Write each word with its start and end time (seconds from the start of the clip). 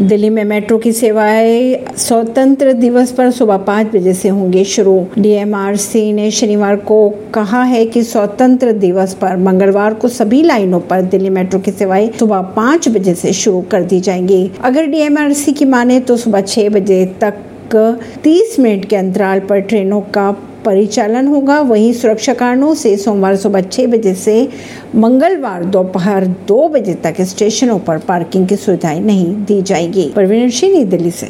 दिल्ली 0.00 0.28
में 0.30 0.44
मेट्रो 0.44 0.76
की 0.78 0.92
सेवाएँ, 0.92 1.84
स्वतंत्र 1.96 2.72
दिवस 2.72 3.12
पर 3.12 3.30
सुबह 3.30 3.56
पाँच 3.56 3.86
बजे 3.86 4.12
से 4.14 4.28
होंगे 4.28 4.62
शुरू। 4.64 5.06
डीएमआरसी 5.18 6.12
ने 6.12 6.30
शनिवार 6.30 6.76
को 6.76 7.08
कहा 7.34 7.62
है 7.62 7.84
कि 7.86 8.02
स्वतंत्र 8.02 8.72
दिवस 8.72 9.14
पर 9.14 9.36
मंगलवार 9.36 9.94
को 9.94 10.08
सभी 10.08 10.42
लाइनों 10.42 10.80
पर 10.80 11.02
दिल्ली 11.02 11.30
मेट्रो 11.30 11.60
की 11.60 11.70
सेवाएँ 11.70 12.10
सुबह 12.18 12.42
पाँच 12.56 12.88
बजे 12.88 13.14
से 13.14 13.32
शुरू 13.32 13.60
कर 13.60 13.82
दी 13.82 14.00
जाएँगी। 14.00 14.50
अगर 14.64 14.86
डीएमआरसी 14.86 15.52
की 15.52 15.64
माने 15.64 16.00
तो 16.00 16.16
सुबह 16.16 16.40
छह 16.40 16.68
बजे 16.68 17.04
तक 17.20 17.44
30 18.24 18.58
मिनट 18.58 18.84
के 18.84 18.96
अंतराल 18.96 19.40
पर 19.40 19.60
ट्रेनों 19.60 20.00
का 20.00 20.30
परिचालन 20.64 21.26
होगा। 21.26 21.60
वहीं 21.60 21.92
सुरक्षा 21.92 22.34
कारणों 22.34 22.74
से 22.74 22.96
सोमवार 22.96 23.36
सुबह 23.36 23.60
छः 23.60 23.86
बजे 23.86 24.14
से 24.14 24.48
मंगलवार 24.94 25.64
दोपहर 25.64 26.26
दो 26.26 26.68
बजे 26.68 26.94
तक 26.94 27.20
स्टेशनों 27.20 27.78
पर 27.78 27.98
पार्किंग 27.98 28.48
की 28.48 28.56
सुविधाएँ 28.56 29.00
नहीं 29.00 29.44
दी 29.44 29.62
जाएगी। 29.62 30.12
परवीन 30.16 30.50
सिंह 30.50 30.84
दिल्ली 30.84 31.10
से। 31.10 31.26